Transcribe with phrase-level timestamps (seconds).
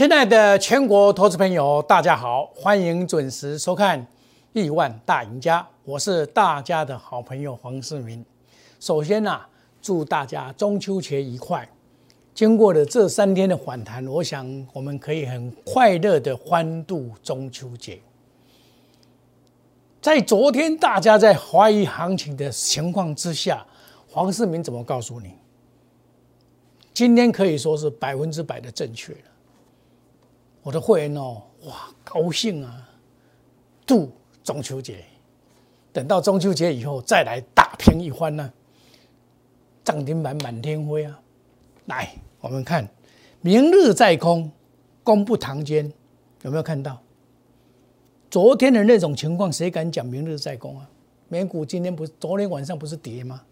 [0.00, 4.00] 亲爱的全国投资朋友，大家好，欢迎准时收看
[4.54, 8.24] 《亿万大赢家》，我是大家的好朋友黄世明。
[8.80, 9.38] 首先呢、
[9.82, 11.68] 祝大家中秋节愉快。
[12.32, 18.00] 经过了这三天的反弹，我想我们可以很快乐的欢度中秋节。
[20.00, 23.66] 在昨天大家在怀疑行情的情况之下，
[24.08, 25.34] 黄世明怎么告诉你？
[26.94, 29.18] 今天可以说是百分之百的正确了。
[30.62, 32.88] 我的会员哦，哇，高兴啊！
[33.86, 34.12] 度
[34.44, 35.04] 中秋节，
[35.92, 38.52] 等到中秋节以后再来打拼一番呢、
[39.82, 41.20] 涨停板满天飞啊！
[41.86, 42.86] 来，我们看
[43.40, 44.50] 明日在空，
[45.02, 45.90] 功不堂间，
[46.42, 47.00] 有没有看到？
[48.30, 50.88] 昨天的那种情况，谁敢讲明日在攻啊？
[51.28, 53.42] 美股今天不昨天晚上不是跌吗？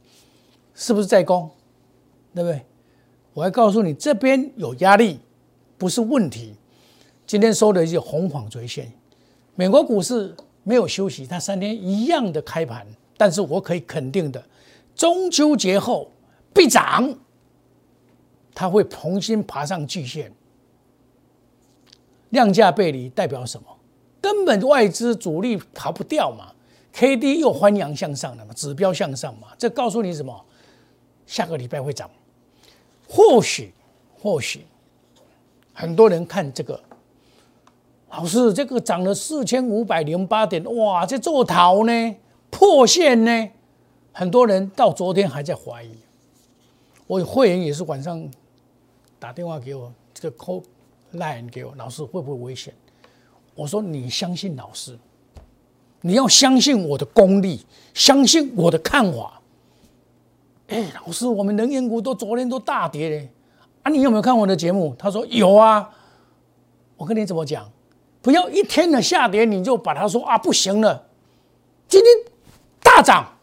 [0.75, 1.51] 是不是在攻？
[2.35, 2.65] 对不对？
[3.33, 5.19] 我还告诉你，这边有压力，
[5.79, 6.55] 不是问题。
[7.29, 8.91] 今天收的是红黄锥线，
[9.55, 12.87] 美国股市没有休息，它三天一样的开盘，
[13.19, 14.43] 但是我可以肯定的，
[14.97, 16.11] 中秋节后
[16.55, 17.15] 必涨，
[18.55, 20.33] 它会重新爬上巨线。
[22.31, 23.67] 量价背离代表什么？
[24.23, 26.55] 根本外资主力逃不掉嘛
[26.95, 30.47] ，K D 又欢阳向上了嘛，指标向上嘛，这告诉你什么？
[31.27, 32.11] 下个礼拜会涨，
[33.07, 33.75] 或许，
[34.19, 34.65] 或许
[35.75, 36.81] 很多人看这个。
[38.11, 42.17] 老师，这个涨了四千五百零八点，哇，这做逃呢，
[42.51, 43.51] 破线呢，
[44.13, 45.91] 很多人到昨天还在怀疑。
[47.07, 48.27] 我有会员也是晚上
[49.19, 50.63] 打电话给我，这个 call
[51.13, 52.73] line 给我，老师会不会危险？
[53.55, 54.99] 我说你相信老师，
[56.01, 59.41] 你要相信我的功力，相信我的看法。
[60.69, 63.31] 哎，老师，我们能源股都昨天都大跌嘞，
[63.83, 64.95] 啊，你有没有看我的节目？
[64.99, 65.95] 他说有啊。
[66.97, 67.71] 我跟你怎么讲？
[68.21, 71.07] 不要一天的下跌你就把它说啊不行了。
[71.87, 72.33] 今天
[72.81, 73.39] 大涨，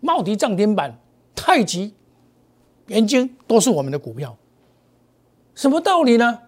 [0.00, 0.98] 茂迪涨停板，
[1.34, 1.94] 太极、
[2.86, 4.36] 元晶都是我们的股票，
[5.54, 6.38] 什么道理呢？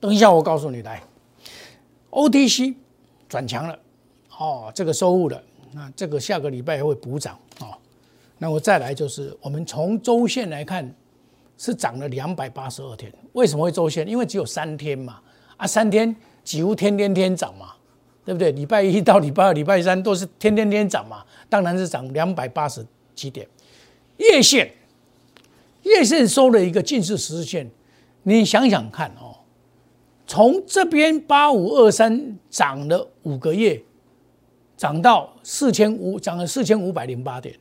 [0.00, 1.02] 等一下我告诉你来。
[2.10, 2.74] OTC
[3.28, 3.78] 转强了，
[4.36, 7.68] 哦，这个收入了，那这个下个礼拜会补涨哦。
[8.36, 10.94] 那我再来就是，我们从周线来看，
[11.56, 13.10] 是涨了两百八十二天。
[13.32, 14.06] 为什么会周线？
[14.06, 15.20] 因为只有三天嘛，
[15.56, 16.14] 啊，三天
[16.44, 17.72] 几乎天天天涨嘛，
[18.24, 18.52] 对不对？
[18.52, 23.46] 礼拜一到礼拜二、礼拜三都是天天天涨嘛，当然是涨两百八十几点。
[24.18, 24.72] 月线，
[25.82, 27.70] 月线收了一个近似十日线，
[28.22, 29.36] 你想想看哦。
[30.26, 33.82] 从这边八五二三涨了五个月，
[34.76, 37.54] 涨到四千五，涨了四千五百零八点。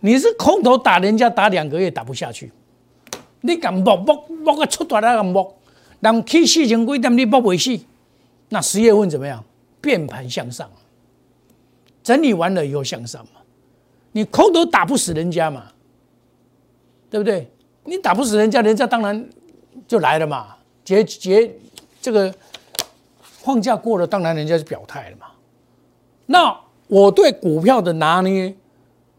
[0.00, 2.50] 你是空头打人家打两个月打不下去，
[3.42, 5.56] 你敢摸摸摸个出大来敢摸，
[6.00, 7.78] 人起四千几点你摸不死，
[8.52, 9.42] 那十月份怎么样？
[9.80, 10.70] 变盘向上，
[12.02, 13.40] 整理完了以后向上嘛。
[14.12, 15.64] 你空头打不死人家嘛，
[17.08, 17.50] 对不对？
[17.84, 19.26] 你打不死人家，人家当然
[19.88, 20.56] 就来了嘛。
[20.84, 21.50] 结结。
[22.02, 22.34] 这个
[23.20, 25.28] 放假过了，当然人家是表态了嘛。
[26.26, 26.54] 那
[26.88, 28.54] 我对股票的拿捏，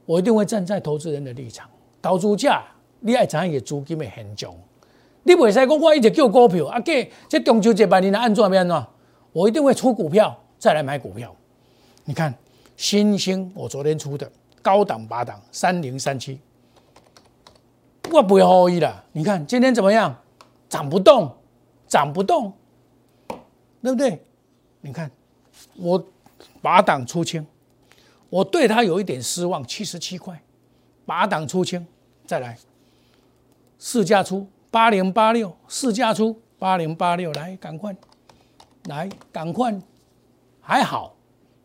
[0.06, 1.68] 我一定会站在投资人的立场。
[2.02, 2.62] 投资价，
[3.00, 4.56] 你爱怎也资金的很重。
[5.24, 8.86] 你袂使讲我一直叫股票，啊，给这中秋节半年按怎变呢？
[9.34, 11.36] 我一定会出股票，再来买股票。
[12.06, 12.34] 你看
[12.78, 16.40] 新兴，我昨天出的高档八档三零三七，
[18.12, 19.04] 我不要后意了。
[19.12, 20.16] 你看今天怎么样？
[20.70, 21.36] 涨不动，
[21.88, 22.54] 涨不动。
[23.82, 24.18] 对不对？
[24.80, 25.12] 你看，
[25.76, 26.02] 我
[26.62, 27.46] 把档出清，
[28.30, 30.42] 我对它有一点失望，七十七块，
[31.06, 31.86] 把档出清，
[32.26, 32.58] 再来，
[33.78, 37.94] 市价出八零八六，市价出八零八六，来，赶快，
[38.86, 39.74] 来，赶快，
[40.62, 41.16] 还好，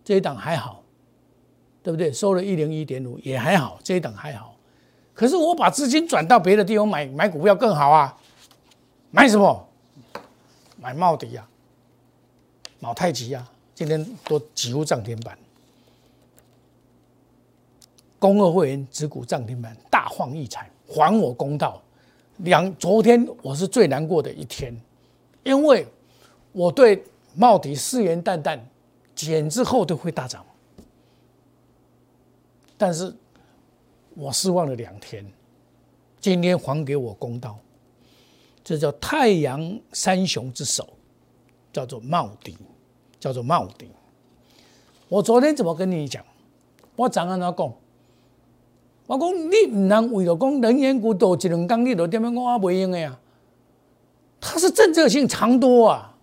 [0.05, 0.83] 这一档还好，
[1.83, 2.13] 对不对？
[2.13, 4.57] 收了一零一点五也还好，这一档还好，
[5.15, 8.17] 可是我把资金转到别的地方买买股票更好啊，
[9.11, 9.69] 买什么？
[10.81, 11.57] 买茂迪呀、啊。
[12.81, 15.37] 毛太极啊，今天都几乎涨停板，
[18.21, 21.83] 公二会员持股涨停板，大放异彩，还我公道。
[22.37, 24.73] 两昨天我是最难过的一天，
[25.43, 25.85] 因为
[26.53, 27.03] 我对
[27.35, 28.59] 茂迪誓言旦旦，
[29.15, 30.45] 减之后都会大涨，
[32.77, 33.15] 但是
[34.15, 35.25] 我失望了两天，
[36.21, 37.59] 今天还给我公道，
[38.63, 40.89] 这叫太阳三雄之首。
[41.71, 42.57] 叫做茂迪，
[43.21, 43.89] 叫做茂迪。
[45.09, 46.25] 我昨天怎么跟你讲？
[46.97, 47.73] 我怎安怎讲？
[49.07, 52.59] 我讲你唔能为了讲能源股多一两工，你就点样讲啊？
[52.59, 53.21] 袂用的啊！
[54.41, 56.17] 它是政策性长多啊，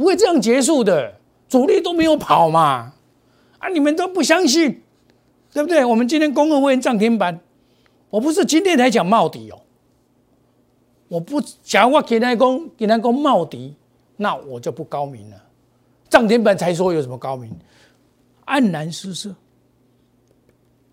[0.00, 2.94] 不会这样结束的，主力都没有跑嘛，
[3.58, 4.80] 啊，你们都不相信，
[5.52, 5.84] 对不对？
[5.84, 7.38] 我们今天公共会涨停板，
[8.08, 9.60] 我不是今天才讲茂迪哦，
[11.08, 13.76] 我不讲我给他讲给他讲茂迪，
[14.16, 15.36] 那我就不高明了，
[16.08, 17.54] 涨停板才说有什么高明，
[18.46, 19.34] 黯然失色，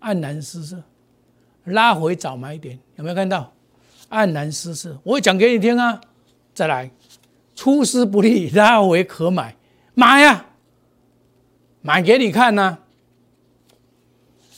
[0.02, 0.76] 黯然失色。
[1.64, 3.50] 拉回早买点，有没有看到？
[4.10, 5.98] 黯然失色，我会讲给你听啊！
[6.52, 6.90] 再来，
[7.58, 9.56] 出师不利，拉回可买，
[9.92, 10.46] 买呀，
[11.82, 12.78] 买给你看呐，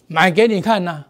[0.07, 1.07] 买给你看呐。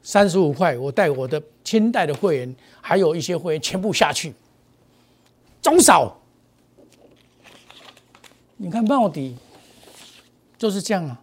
[0.00, 4.32] 三十五块，我带我的清代的会员，还有一些会员全部下去，
[5.60, 6.18] 中少。
[8.56, 9.36] 你看到底
[10.56, 11.20] 就是这样啊！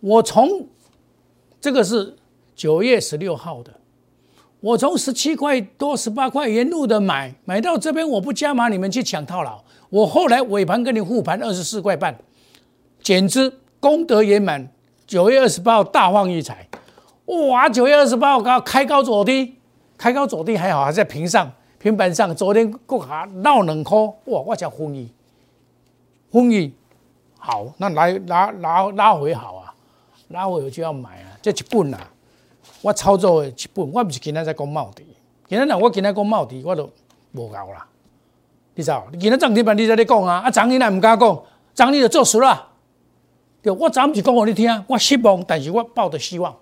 [0.00, 0.66] 我从
[1.60, 2.16] 这个是。
[2.56, 3.78] 九月十六号的，
[4.66, 9.62] 我从十七块多、十八块沿路的买，买到这边我不加码，你们去抢套牢。
[9.90, 12.18] 我后来尾盘跟你护盘二十四块半，
[13.00, 14.68] 简直功德圆满。
[15.06, 16.66] 九月二十八号大放异彩，
[17.26, 17.68] 哇！
[17.68, 19.54] 九月二十八号高开高走低，
[19.96, 22.34] 开高走低还好，还在平上平板上。
[22.34, 24.40] 昨天过下闹两块，哇！
[24.40, 25.08] 我讲风雨，
[26.32, 26.72] 风雨
[27.38, 29.72] 好，那来拉拉拉回好啊，
[30.30, 32.10] 拉回我就要买啊，这一棍啊。
[32.82, 35.04] 我操作的一本，我不是今天在讲茂迪，
[35.48, 36.90] 今天呐，我今天讲茂迪，我都
[37.32, 37.86] 无够啦。
[38.74, 39.06] 你知道？
[39.10, 40.40] 你今天涨停板你在咧讲啊？
[40.44, 41.42] 啊，涨你来唔敢讲，
[41.74, 42.68] 涨你就做实了。
[43.62, 46.54] 对，我昨不是讲给你听，我失望，但是我抱着希望。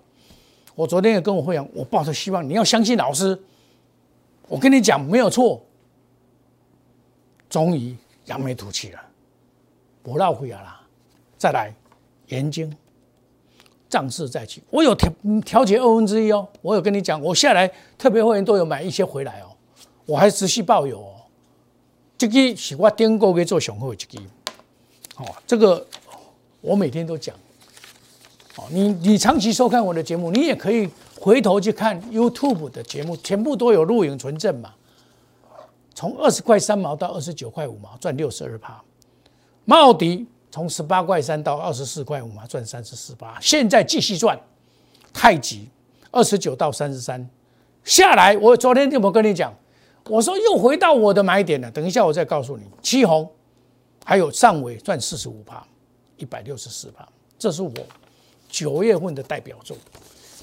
[0.73, 3.37] 我昨天也跟我会员，我抱着希望，你要相信老师。
[4.47, 5.61] 我跟你讲，没有错。
[7.49, 7.95] 终于
[8.25, 8.99] 扬眉吐气了，
[10.01, 10.81] 不绕回来了。
[11.37, 11.73] 再来，
[12.27, 12.75] 眼睛。
[13.95, 15.09] 上市再起，我有调
[15.45, 16.45] 调节二分之一哦。
[16.61, 17.65] 我有跟你讲，我下来
[17.97, 19.47] 特别会员都有买一些回来哦，
[20.05, 21.13] 我还持续抱有哦。
[22.17, 24.23] 这个是我订购给做雄厚的这个，
[25.15, 25.87] 哦，这个
[26.59, 27.33] 我每天都讲。
[28.57, 34.73] 哦，你你长期收看我的节目，你也可以回头去看 YouTube 的节目，全部都有录影存证嘛。
[35.93, 38.83] 从二十块三毛到二十九块五毛，赚六十二趴。
[39.63, 40.27] 茂迪。
[40.55, 43.37] 从十八块三到二十四块五嘛，赚三十四八。
[43.41, 44.39] 现在继续赚，
[45.13, 45.67] 太极
[46.11, 47.29] 二十九到三十三
[47.83, 48.37] 下来。
[48.37, 49.53] 我昨天有没跟你讲？
[50.05, 51.69] 我说又回到我的买点了。
[51.71, 52.63] 等一下我再告诉你。
[52.81, 53.29] 七红
[54.05, 55.61] 还有上尾赚四十五趴，
[56.15, 57.05] 一百六十四趴。
[57.37, 57.73] 这是我
[58.47, 59.75] 九月份的代表作，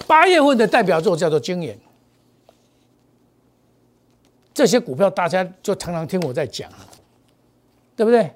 [0.06, 1.78] 八月份的代表作叫做经验。
[4.52, 6.70] 这些股票大家就常常听我在讲，
[7.96, 8.30] 对不对？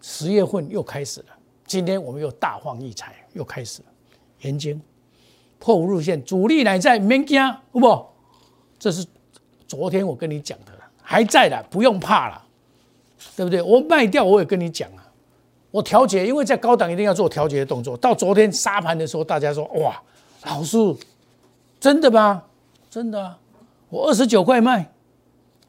[0.00, 1.26] 十月份又开始了，
[1.66, 3.88] 今天我们又大放异彩，又开始了。
[4.40, 4.74] 研究
[5.58, 7.38] 破五日线，主力乃在，免惊，
[7.72, 8.06] 不？
[8.78, 9.06] 这是
[9.68, 12.42] 昨天我跟你讲的了，还在的，不用怕了，
[13.36, 13.60] 对不对？
[13.60, 15.04] 我卖掉，我也跟你讲啊，
[15.70, 17.94] 我调节，因为在高档一定要做调节的动作。
[17.98, 20.02] 到昨天杀盘的时候，大家说哇，
[20.46, 20.78] 老师，
[21.78, 22.44] 真的吗？
[22.88, 23.38] 真的啊，
[23.90, 24.90] 我二十九块卖，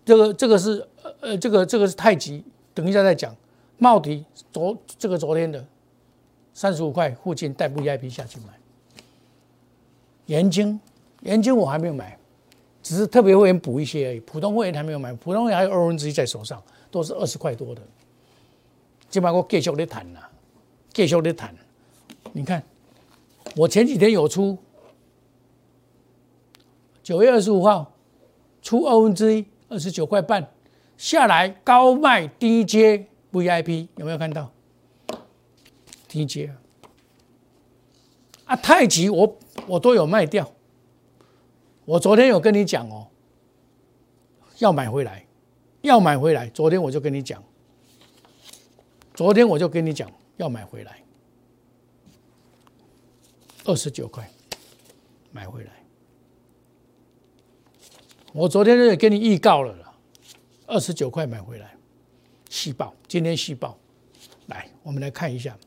[0.06, 2.42] 这个这个是呃呃，这个这个是太极，
[2.74, 3.36] 等一下再讲。
[3.82, 4.24] 茂迪
[4.54, 5.66] 昨这个昨天的
[6.54, 8.54] 三十五块附近带 VIP 下去买，
[10.28, 10.80] 盐津
[11.22, 12.16] 盐津我还没有买，
[12.84, 16.62] 只是特别会员补一些而已，普通会员还没有买，普通会员还有二分之一在手上，
[16.92, 17.82] 都是二十块多的。
[19.10, 20.30] 今把我继续的谈了，
[20.94, 21.56] 继续的谈。
[22.34, 22.62] 你看，
[23.56, 24.56] 我前几天有出
[27.02, 27.92] 九月二十五号
[28.62, 30.48] 出二分之一，二十九块半
[30.98, 33.08] 下来高卖低接。
[33.32, 34.52] VIP 有没有看到？
[36.08, 36.54] 低阶
[38.44, 40.52] 啊，太极我我都有卖掉。
[41.86, 43.08] 我昨天有跟你讲哦，
[44.60, 45.26] 要买回来，
[45.84, 46.50] 要买回来。
[46.50, 47.42] 昨天我就跟你讲，
[49.14, 51.02] 昨天我就跟你讲要买回来，
[53.64, 54.30] 二十九块
[55.32, 55.72] 买回来。
[58.34, 59.94] 我昨天也跟你预告了了，
[60.68, 61.74] 二十九块买回来。
[62.52, 63.78] 细报，今天细报，
[64.48, 65.58] 来，我们来看一下，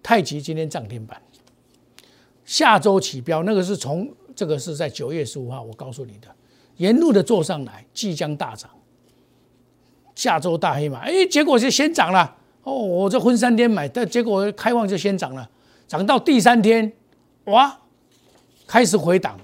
[0.00, 1.20] 太极今天涨停板，
[2.44, 6.28] 下周起标，那个是从这个是在九月十五号，我告诉你的，
[6.76, 8.70] 沿路的做上来，即将大涨，
[10.14, 15.50] 下周大黑马，哎，结果就先涨了，哦，我这分三天买，但结果开放就先涨了，
[15.88, 16.90] 涨到第三天，
[17.46, 17.76] 哇，
[18.68, 19.36] 开始回档，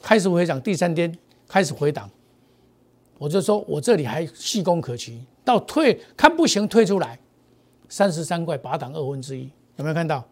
[0.00, 1.14] 开始回涨，第三天
[1.46, 2.08] 开始回档，
[3.18, 5.22] 我就说我这里还细功可期。
[5.44, 7.18] 到退看不行，退出来，
[7.88, 10.24] 三十三块八档二分之一，有没有看到？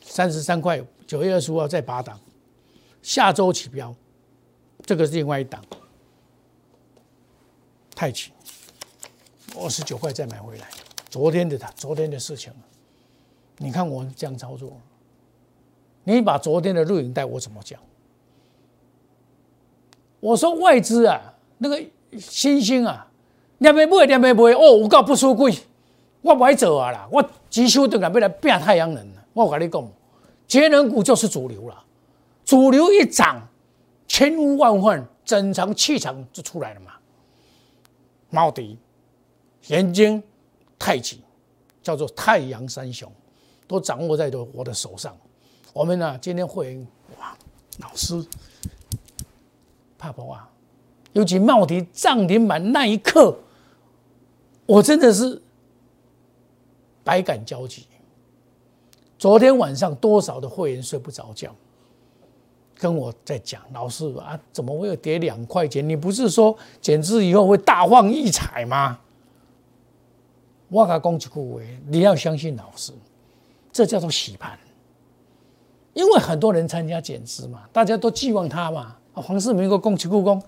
[0.00, 2.18] 三十三块九月二十五号再八档，
[3.02, 3.94] 下周起标，
[4.84, 5.62] 这个是另外一档，
[7.94, 8.30] 太极，
[9.56, 10.68] 二十九块再买回来。
[11.10, 12.52] 昨天的他，昨天的事情，
[13.58, 14.80] 你看我这样操作，
[16.02, 17.80] 你把昨天的录影带我怎么讲？
[20.20, 21.82] 我说外资啊，那个
[22.18, 23.10] 新兴啊，
[23.64, 25.52] 两边买两边买，哦，我告不输贵，
[26.20, 29.88] 我不爱走啊啦，我急修等下要来变太阳能了，我跟你讲，
[30.46, 31.84] 节能股就是主流了，
[32.44, 33.48] 主流一涨。
[34.06, 36.92] 千呼万唤，整场气场就出来了嘛。
[38.28, 38.78] 茂迪、
[39.68, 40.22] 眼睛、
[40.78, 41.22] 太极，
[41.82, 43.10] 叫做太阳三雄，
[43.66, 45.16] 都掌握在我的手上。
[45.72, 46.86] 我们呢，今天会员
[47.18, 47.34] 哇，
[47.80, 48.24] 老师
[49.98, 50.48] 怕不啊？
[51.14, 53.36] 尤其茂迪涨停板那一刻，
[54.66, 55.40] 我真的是
[57.02, 57.86] 百感交集。
[59.18, 61.54] 昨天晚上多少的会员睡不着觉？
[62.76, 65.88] 跟我在讲，老师啊，怎么会有跌两块钱？
[65.88, 68.98] 你不是说减资以后会大放异彩吗？
[70.68, 72.92] 我讲公句话，你要相信老师，
[73.72, 74.58] 这叫做洗盘。
[75.92, 78.96] 因为很多人参加减资嘛，大家都寄望他嘛。
[79.12, 80.42] 黄世明个公句故宫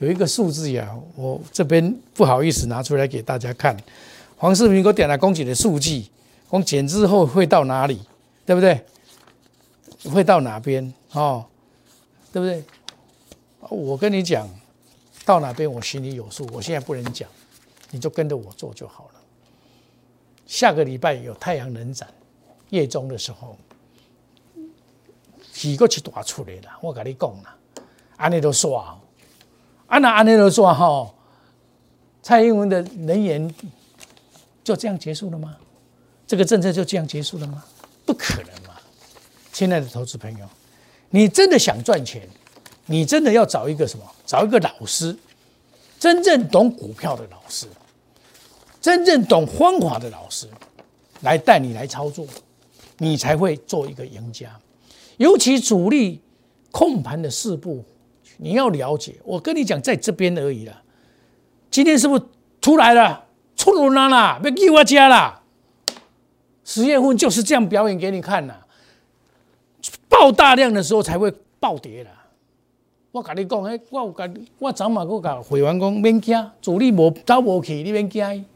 [0.00, 3.76] 有一个数字呀，我这边不好意思拿出来给大家看。
[4.36, 6.06] 黄世明给我点了公举的数据，
[6.48, 8.00] 公减之后会到哪里，
[8.46, 8.82] 对不对？
[10.10, 11.44] 会到哪边哦？
[12.32, 12.64] 对不对？
[13.68, 14.48] 我跟你讲，
[15.26, 16.48] 到哪边我心里有数。
[16.50, 17.28] 我现在不能讲，
[17.90, 19.20] 你就跟着我做就好了。
[20.46, 22.08] 下个礼拜有太阳能展，
[22.70, 23.54] 夜中的时候，
[25.52, 26.78] 几个去打出来了。
[26.80, 27.54] 我跟你讲啦，
[28.16, 28.98] 安尼都刷，
[29.90, 31.12] 安那安尼都刷哈。
[32.22, 33.54] 蔡英文的人言
[34.64, 35.56] 就这样结束了吗？
[36.26, 37.62] 这个政策就这样结束了吗？
[38.06, 38.60] 不可能。
[39.52, 40.46] 亲爱的投资朋友，
[41.10, 42.26] 你真的想赚钱？
[42.86, 44.04] 你真的要找一个什么？
[44.24, 45.14] 找一个老师，
[45.98, 47.66] 真正懂股票的老师，
[48.80, 50.48] 真正懂方法的老师，
[51.20, 52.26] 来带你来操作，
[52.96, 54.58] 你才会做一个赢家。
[55.18, 56.22] 尤其主力
[56.70, 57.84] 控盘的四步，
[58.42, 59.16] 你要了解。
[59.24, 60.82] 我跟你讲，在这边而已啦。
[61.70, 62.24] 今天是不是
[62.60, 63.26] 出来了？
[63.54, 64.40] 出炉了啦！
[64.42, 65.42] 要给我家啦！
[66.64, 68.54] 十月份就是这样表演给你看呐。
[70.08, 72.10] 爆大量的时候才会暴跌啦。
[73.12, 78.46] 我跟你讲，哎，我有跟，我早晚我讲会员讲免惊，主力无走无去，你免惊。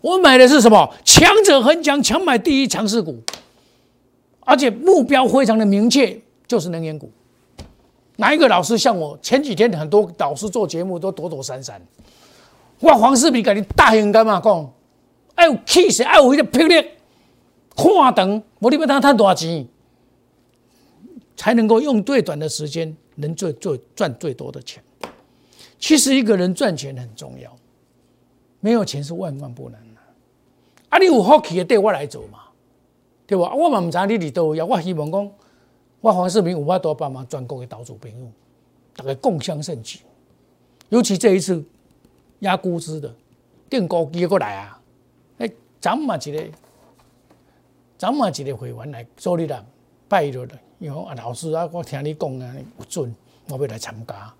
[0.00, 0.90] 我买的是什么？
[1.04, 3.20] 强者恒强，强买第一强势股，
[4.40, 7.10] 而且目标非常的明确，就是能源股。
[8.16, 9.18] 哪一个老师像我？
[9.22, 11.80] 前几天很多老师做节目都躲躲闪闪。
[12.80, 14.72] 我黄世平跟你大勇敢嘛讲，
[15.34, 16.74] 爱有气势，爱有迄个魄力，
[17.74, 19.66] 看长，无你要当赚大钱。
[21.36, 24.82] 才能够用最短的时间能最最赚最多的钱。
[25.78, 27.54] 其实一个人赚钱很重要，
[28.60, 30.00] 没有钱是万万不能的。
[30.88, 32.38] 啊，你有好奇的对我来走嘛，
[33.26, 33.54] 对吧？
[33.54, 35.30] 我嘛唔知你哋都有，我希望讲，
[36.06, 38.30] 我黄世明有法多帮忙专攻给岛主朋友，
[38.94, 39.98] 大家共襄盛举。
[40.88, 41.60] 尤其这一次
[42.38, 43.12] 压估值的
[43.68, 44.80] 定高机过来啊，
[45.38, 46.44] 哎，咱嘛一个，
[47.98, 49.64] 咱嘛一个会员来做你啦，
[50.08, 50.56] 拜了的。
[50.78, 53.12] 伊讲啊，老师啊，我听你讲啊，有准，
[53.48, 54.32] 我要来参加。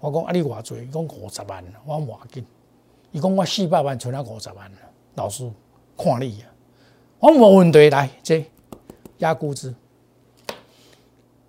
[0.00, 0.74] 我讲啊，你偌济？
[0.74, 2.44] 伊讲五十万，我讲偌紧。
[3.12, 4.70] 伊讲我四百万存了五十万
[5.14, 5.50] 老师
[5.96, 6.52] 看你啊，
[7.20, 8.44] 我无问题来，这
[9.20, 9.74] 压估值。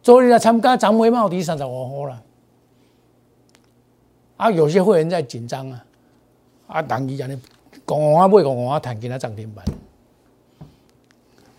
[0.08, 2.24] 昨日来参加，涨回帽底三十五号了。
[4.38, 5.86] 啊，有些会员在紧张啊，
[6.68, 7.38] 啊，等伊安尼，
[7.86, 9.66] 讲我买，讲我谈今仔涨停板，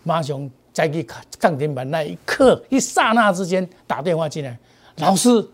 [0.01, 0.49] 马上。
[0.71, 1.05] 再去
[1.37, 4.57] 涨停板那一刻，一刹那之间打电话进来，
[4.97, 5.45] 老师，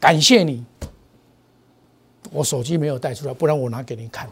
[0.00, 0.64] 感谢你。
[2.32, 4.28] 我手机没有带出来，不然我拿给您看。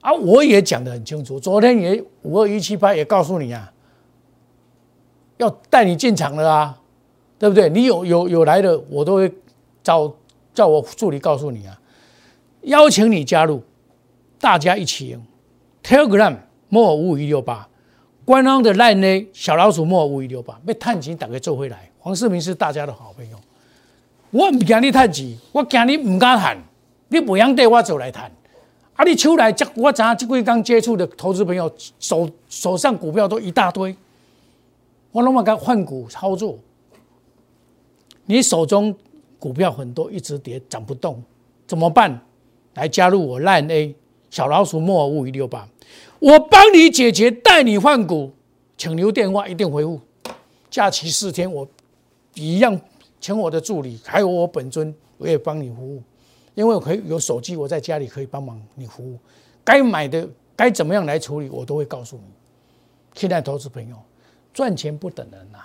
[0.00, 3.72] 啊，我也讲得很清楚，昨天也五二一七八也告诉你啊，
[5.38, 6.78] 要带你进场了啊，
[7.38, 7.68] 对不对？
[7.70, 9.32] 你有有有来的，我都会
[9.82, 10.12] 找
[10.54, 11.78] 叫我助理告诉你啊，
[12.62, 13.62] 邀请你加入，
[14.40, 15.22] 大家一起赢。
[15.82, 16.36] Telegram
[16.68, 17.68] 莫五五一六八。
[18.24, 19.26] 官方的赖呢？
[19.32, 21.88] 小老鼠莫五一六八被探钱打开做回来。
[22.00, 23.36] 黄世明是大家的好朋友，
[24.30, 26.58] 我唔惊你探钱，我惊你唔敢谈。
[27.08, 28.28] 你不想对我走来谈，
[28.94, 29.04] 啊！
[29.04, 33.96] 你出来，这我咱这几刚接触的投资朋友手手上股票都一大堆，
[35.12, 36.58] 我那么敢换股操作。
[38.26, 38.94] 你手中
[39.38, 41.22] 股票很多，一直跌涨不动，
[41.66, 42.20] 怎么办？
[42.74, 43.94] 来加入我赖 A
[44.30, 45.68] 小老鼠莫五一六八。
[46.18, 48.32] 我帮你解决，带你换股，
[48.76, 50.00] 请留电话，一定回复。
[50.68, 51.66] 假期四天，我
[52.34, 52.78] 一样
[53.20, 56.02] 请我的助理，还有我本尊，我也帮你服务，
[56.54, 59.18] 因为我可以有手机，我在家里可以帮忙你服务。
[59.64, 62.24] 该买的该怎么样来处理，我都会告诉你。
[63.14, 63.96] 现在投资朋友
[64.56, 65.58] 赚钱不等人呐，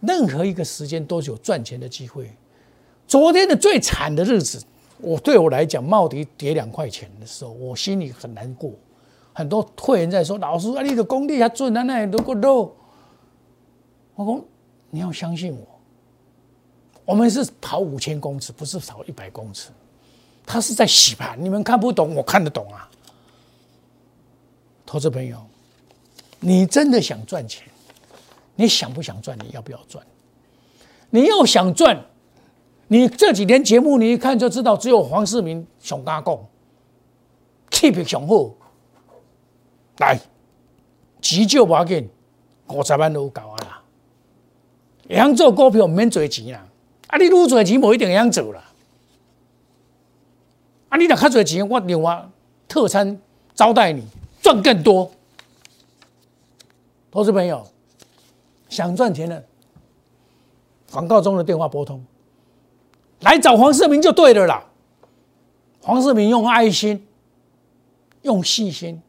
[0.00, 2.32] 任何一个时间都有赚钱的机会。
[3.06, 4.64] 昨天的最惨的日子，
[5.02, 8.72] 我对我来讲，茂迪跌两块钱的时候，我心里很难过。
[9.34, 12.74] 很多会员在说：“老师，啊，你的功力还准啊，那都够肉。”
[14.16, 14.42] 我说
[14.88, 15.66] ：“你要相信我，
[17.04, 19.68] 我们是跑五千公尺，不是跑一百公尺。
[20.46, 22.88] 他是在洗盘，你们看不懂，我看得懂啊。”
[24.86, 25.38] 投资朋友，
[26.40, 27.66] 你真的想赚钱？
[28.56, 29.38] 你想不想赚？
[29.38, 30.04] 你要不要赚？
[31.10, 32.04] 你要想赚？
[32.88, 36.38] 你这几天节目，你一看就知道，只有黄世明熊加讲
[37.70, 38.56] ，keep 雄厚，
[39.98, 40.18] 来
[41.20, 42.08] 急救要紧，
[42.68, 43.82] 五十万都够啊啦！
[45.08, 46.66] 会做股票免做钱啦，
[47.08, 48.64] 啊，你愈做钱，无一定会晓做啦。
[50.88, 52.26] 啊，你若较做钱，我另外
[52.66, 53.20] 特餐
[53.54, 54.02] 招待你，
[54.40, 55.10] 赚更多。
[57.10, 57.66] 投资朋友
[58.68, 59.44] 想赚钱的，
[60.90, 62.04] 广告中的电话拨通。
[63.20, 64.64] 来找黄世明就对了啦。
[65.80, 67.06] 黄世明用爱心、
[68.22, 69.00] 用细心、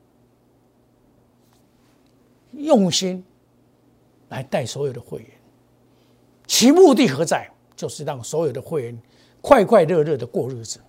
[2.53, 3.23] 用心
[4.29, 5.29] 来带所有的会员，
[6.47, 7.49] 其目的何在？
[7.75, 9.01] 就是让所有的会员
[9.39, 10.81] 快快乐乐的过日子。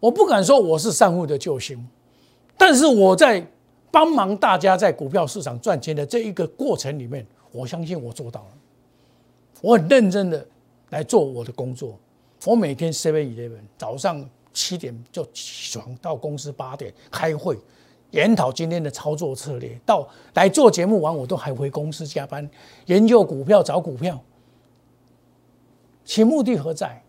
[0.00, 1.88] 我不敢说我是散户的救星，
[2.56, 3.46] 但是我在
[3.90, 8.48] 帮忙大家在股票市场赚钱的这一个过程里面，我相信我做到了。
[9.60, 10.46] 我很认真的。
[10.90, 11.96] 来做我的工作。
[12.44, 17.56] 我每天 seven eleven 早上七点就起床，到公司八点开会，
[18.10, 19.78] 研讨今天的操作策略。
[19.86, 22.50] 到来做节目完，我都还回公司加班
[22.86, 24.20] 研究股票、找股票。
[26.04, 27.00] 其目的何在？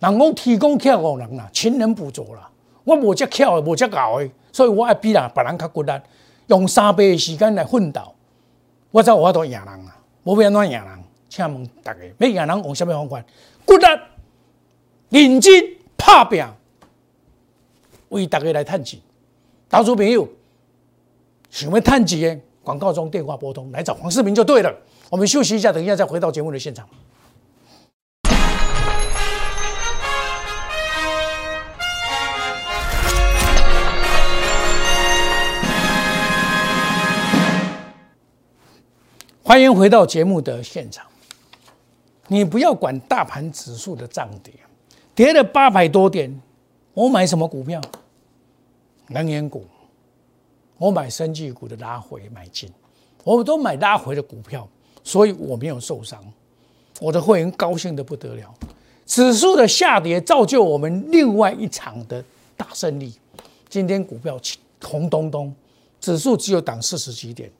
[0.00, 2.50] 人讲提供巧给人啦，勤能补拙啦。
[2.84, 5.92] 我无遮巧，无遮搞的，所以我爱比人别人较骨力，
[6.46, 8.00] 用三倍的时间来奋斗。
[8.90, 11.04] 我知我都赢人啊，无变怎赢人。
[11.28, 13.24] 请问大家，要赢人用什么方法？
[13.64, 13.86] 骨力、
[15.10, 15.52] 认真、
[15.96, 16.44] 拍拼，
[18.08, 18.98] 为大家来探钱。
[19.68, 20.28] 投资朋友
[21.50, 24.74] 想要探钱的，广告中电话拨通，来找黄世明就对了。
[25.08, 26.88] 我们休息一下，等一下再回到节目的现场。
[39.50, 41.04] 欢迎回到节目的现场。
[42.28, 44.54] 你不要管大盘指数的涨跌，
[45.12, 46.40] 跌了八百多点，
[46.94, 47.82] 我买什么股票？
[49.08, 49.66] 能源股，
[50.78, 52.70] 我买生技股的拉回买进，
[53.24, 54.68] 我都买拉回的股票，
[55.02, 56.22] 所以我没有受伤，
[57.00, 58.54] 我的会员高兴的不得了。
[59.04, 62.24] 指数的下跌造就我们另外一场的
[62.56, 63.12] 大胜利。
[63.68, 64.40] 今天股票
[64.80, 65.52] 红咚咚，
[66.00, 67.50] 指数只有涨四十几点，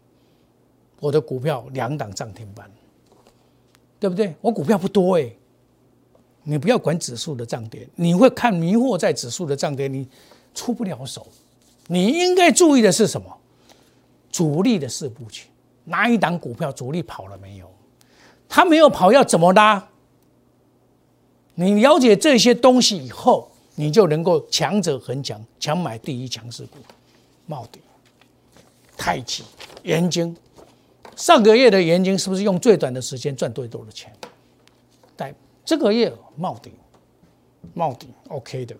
[1.00, 2.70] 我的股票两档涨停板。
[3.98, 4.34] 对不对？
[4.40, 5.30] 我股票不多哎，
[6.42, 10.08] 你不要管指数的涨跌，你会看迷惑在指数的涨跌，你
[10.54, 11.26] 出不了手。
[11.86, 13.30] 你应该注意的是什么？
[14.32, 15.50] 主力的四步曲，
[15.84, 17.70] 哪一档股票主力跑了没有？
[18.48, 19.86] 他没有跑，要怎么拉？
[21.54, 26.78] 你了解这些东西以后，你就能够强者恒强，强买第一强势股，
[27.44, 27.80] 茂迪、
[28.96, 29.44] 太极、
[29.82, 30.34] 元晶。
[31.20, 34.10] 上个月的元金是不是用最短的时间赚最多的钱？
[35.14, 35.34] 但
[35.66, 36.72] 这个月冒顶，
[37.74, 38.74] 冒顶 OK 的，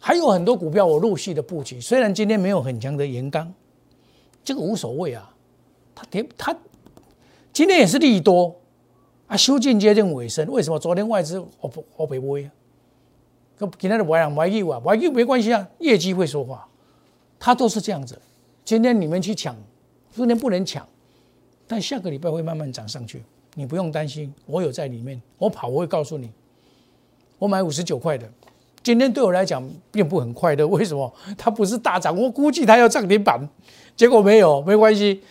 [0.00, 1.80] 还有很多股票我陆续的布局。
[1.80, 3.52] 虽然今天没有很强的盐钢，
[4.44, 5.34] 这个无所谓啊。
[5.96, 6.56] 它跌，它
[7.52, 8.54] 今天也是利多
[9.26, 10.46] 啊，修建接近尾声。
[10.46, 12.50] 为什么昨天外资我不我不会啊？
[13.58, 16.68] 跟今天的外阳外业啊，外业没关系啊，业绩会说话，
[17.40, 18.16] 它都是这样子。
[18.64, 19.56] 今天你们去抢，
[20.14, 20.86] 今天不能抢。
[21.66, 23.22] 但下个礼拜会慢慢涨上去，
[23.54, 25.20] 你不用担心，我有在里面。
[25.38, 26.30] 我跑我会告诉你，
[27.38, 28.28] 我买五十九块的，
[28.82, 30.66] 今天对我来讲并不很快乐。
[30.66, 31.12] 为什么？
[31.38, 33.40] 它不是大涨，我估计它要涨停板，
[33.96, 35.22] 结果没有，没关系。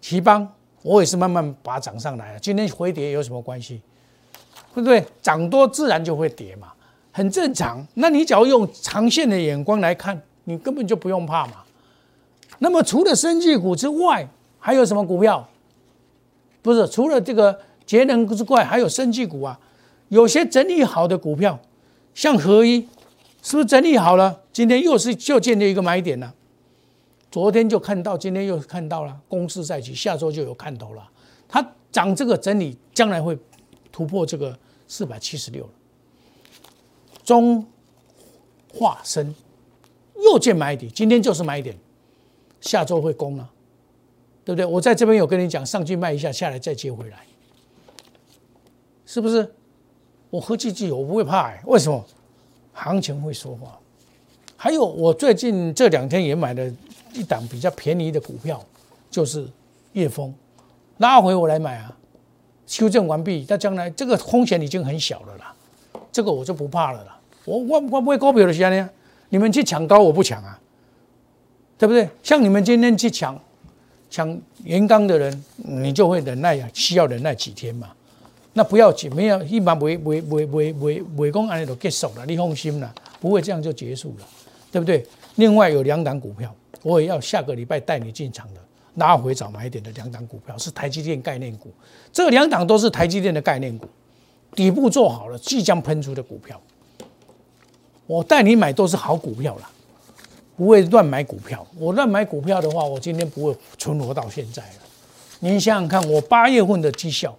[0.00, 0.46] 奇邦
[0.82, 2.38] 我也是慢慢把它涨上来了。
[2.40, 3.80] 今天回跌有什么关系？
[4.74, 5.04] 对不对？
[5.20, 6.72] 涨多自然就会跌嘛，
[7.12, 7.86] 很正常。
[7.94, 11.62] 那你只要用长线的眼光来看，你根本就不用怕嘛。
[12.58, 14.26] 那么除了生技股之外，
[14.64, 15.48] 还有什么股票？
[16.62, 19.58] 不是除了这个节能之外，还有生技股啊。
[20.08, 21.58] 有些整理好的股票，
[22.14, 22.86] 像合一，
[23.42, 24.40] 是不是整理好了？
[24.52, 26.32] 今天又是就建立一个买点了。
[27.28, 31.10] 昨天就看到，今天又看到了，攻势在起，下周就有看头了。
[31.48, 33.36] 它涨这个整理，将来会
[33.90, 35.70] 突破这个四百七十六了。
[37.24, 37.66] 中
[38.72, 39.34] 化生
[40.24, 41.76] 又见买点，今天就是买点，
[42.60, 43.50] 下周会攻了，
[44.44, 44.64] 对不对？
[44.64, 47.18] 我在这边有跟你讲，上去卖一下，下来再接回来，
[49.06, 49.54] 是不是？
[50.30, 52.04] 我喝几句，我不会怕，为什么？
[52.72, 53.78] 行情会说话。
[54.56, 56.72] 还有，我最近这两天也买了
[57.12, 58.64] 一档比较便宜的股票，
[59.10, 59.46] 就是
[59.92, 60.32] 叶峰，
[60.98, 61.96] 拉回我来买啊。
[62.66, 65.54] 修正完毕，它将来这个风险已经很小了啦，
[66.10, 67.18] 这个我就不怕了啦。
[67.44, 68.88] 我我我不会高票的时呢，
[69.28, 70.58] 你们去抢高，我不抢啊，
[71.76, 72.08] 对不对？
[72.22, 73.38] 像你们今天去抢
[74.12, 77.90] 抢元刚的人，你就会忍耐啊，需要忍耐几天嘛。
[78.52, 84.26] 那不要紧，没有一般不会不会不会不会不会讲安尼都结束了，你放心啦，不会这样就结束了，
[84.70, 85.02] 对不对？
[85.36, 88.60] 另外有两档股票，我也要下个礼拜带你进场的，
[88.96, 91.72] 拉回早买点的两档股票是台积电概念股，
[92.12, 93.88] 这两档都是台积电的概念股，
[94.54, 96.60] 底部做好了，即将喷出的股票。
[98.06, 99.70] 我带你买都是好股票啦，
[100.56, 101.66] 不会乱买股票。
[101.78, 104.78] 我乱买股票的话，我今天不会存活到现在了。
[105.40, 107.36] 您想想看，我八月份的绩效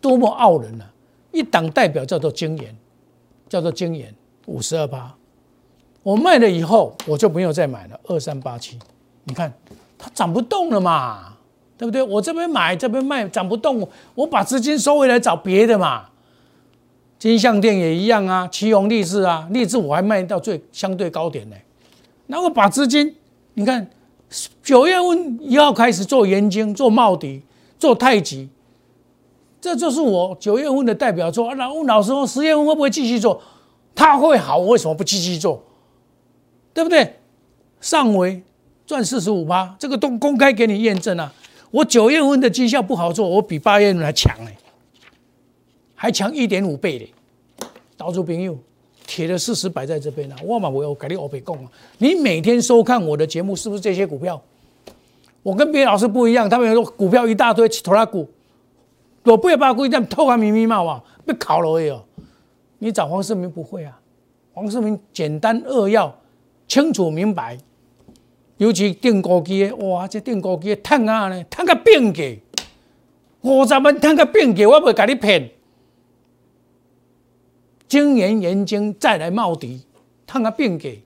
[0.00, 0.86] 多么傲人啊！
[1.32, 2.76] 一档代表叫做精研，
[3.48, 4.14] 叫做精研
[4.46, 5.14] 五十二八。
[6.02, 8.78] 我卖了以后，我就没有再买了二三八七。
[9.24, 9.52] 你看
[9.98, 11.36] 它涨不动了嘛，
[11.76, 12.00] 对不对？
[12.00, 16.06] 我这边买这边卖涨不动，我把资金收回来找别的嘛。
[17.18, 21.56] 金相店也一样啊，旗宏励志啊，励志我还卖到最相对高点呢。
[22.26, 23.14] 那我把资金，
[23.54, 23.88] 你看
[24.62, 27.42] 九月份一号开始做研晶、做茂迪、
[27.78, 28.48] 做太极，
[29.60, 31.54] 这就是我九月份的代表作。
[31.54, 33.40] 然后问老师说，十月份会不会继续做？
[33.94, 35.62] 他会好，我为什么不继续做？
[36.74, 37.16] 对不对？
[37.80, 38.42] 上回
[38.86, 41.32] 赚四十五趴，这个都公开给你验证啊。
[41.70, 44.50] 我九月份的绩效不好做，我比八月份还强呢。
[45.94, 47.10] 还强一点五倍嘞！
[47.96, 48.58] 岛主朋友，
[49.06, 50.36] 铁的事实摆在这边了。
[50.42, 51.70] 我嘛，我要改你欧北共啊！
[51.98, 54.42] 你每天收看我的节目，是不是这些股票？
[55.42, 58.28] 我跟别的老师不一样，他们说股票一大堆，拖拉股，
[59.22, 62.02] 我不要把股这样偷啊，密密麻麻被考了哎呦！
[62.78, 63.98] 你找黄世明不会啊？
[64.52, 66.12] 黄世明简单扼要、
[66.66, 67.56] 清楚明白，
[68.56, 72.22] 尤其订高机的，哇，这订高机的赚啊呢，赚个变价，
[73.42, 75.50] 五十万赚个变价，我不会给你骗。
[77.88, 79.84] 精研研精再来冒敌，
[80.26, 81.02] 看个变给。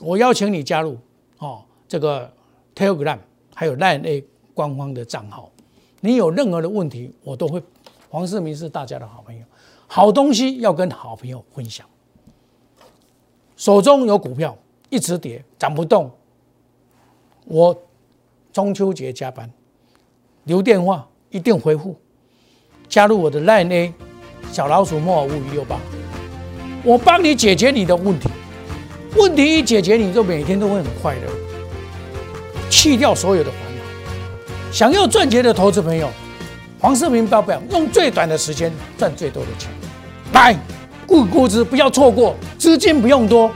[0.00, 0.98] 我邀请你加入
[1.38, 2.32] 哦，这个
[2.74, 3.18] Telegram
[3.54, 4.24] 还有 Line A
[4.54, 5.50] 官方的账号。
[6.00, 7.62] 你有任何的问题，我都会。
[8.08, 9.42] 黄世明是大家的好朋友，
[9.86, 11.86] 好东西要跟好朋友分享。
[13.56, 14.54] 手中有股票
[14.90, 16.10] 一直跌涨不动，
[17.46, 17.74] 我
[18.52, 19.50] 中秋节加班
[20.44, 21.96] 留电话一定回复，
[22.86, 24.11] 加入我的 Line A。
[24.52, 25.80] 小老鼠莫尔五五六八，
[26.84, 28.28] 我帮你解决你的问题。
[29.16, 31.32] 问题一解决，你就每天都会很快乐，
[32.68, 33.82] 去掉所有的烦恼。
[34.70, 36.10] 想要赚钱的投资朋友，
[36.78, 39.70] 黄世明不要用最短的时间赚最多的钱。
[40.34, 40.54] 来，
[41.06, 43.50] 顾估值不要错过，资金不用多，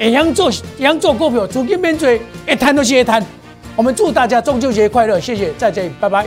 [0.00, 3.24] 一样做一样做股票，资金免追，一摊都是一摊。
[3.76, 6.26] 我们祝大家中秋节快乐，谢谢，再见，拜拜。